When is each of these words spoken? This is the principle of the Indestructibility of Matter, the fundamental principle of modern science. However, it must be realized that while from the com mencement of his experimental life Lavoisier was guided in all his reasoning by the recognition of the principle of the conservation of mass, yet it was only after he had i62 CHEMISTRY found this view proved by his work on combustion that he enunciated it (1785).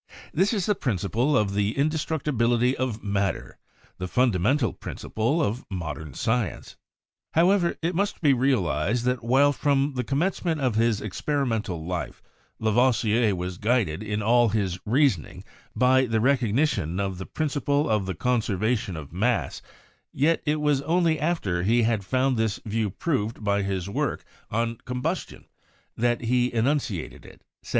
This 0.33 0.51
is 0.51 0.65
the 0.65 0.73
principle 0.73 1.37
of 1.37 1.53
the 1.53 1.77
Indestructibility 1.77 2.75
of 2.75 3.03
Matter, 3.03 3.59
the 3.99 4.07
fundamental 4.07 4.73
principle 4.73 5.43
of 5.43 5.63
modern 5.69 6.15
science. 6.15 6.75
However, 7.35 7.75
it 7.83 7.93
must 7.93 8.19
be 8.19 8.33
realized 8.33 9.05
that 9.05 9.23
while 9.23 9.53
from 9.53 9.93
the 9.93 10.03
com 10.03 10.21
mencement 10.21 10.59
of 10.59 10.73
his 10.73 11.01
experimental 11.01 11.85
life 11.85 12.23
Lavoisier 12.59 13.35
was 13.35 13.59
guided 13.59 14.01
in 14.01 14.23
all 14.23 14.49
his 14.49 14.79
reasoning 14.87 15.43
by 15.75 16.07
the 16.07 16.19
recognition 16.19 16.99
of 16.99 17.19
the 17.19 17.27
principle 17.27 17.87
of 17.87 18.07
the 18.07 18.15
conservation 18.15 18.97
of 18.97 19.13
mass, 19.13 19.61
yet 20.11 20.41
it 20.47 20.59
was 20.59 20.81
only 20.81 21.19
after 21.19 21.61
he 21.61 21.83
had 21.83 21.99
i62 21.99 22.03
CHEMISTRY 22.05 22.09
found 22.17 22.37
this 22.37 22.59
view 22.65 22.89
proved 22.89 23.43
by 23.43 23.61
his 23.61 23.87
work 23.87 24.23
on 24.49 24.77
combustion 24.83 25.45
that 25.95 26.21
he 26.21 26.51
enunciated 26.51 27.23
it 27.23 27.45
(1785). 27.61 27.69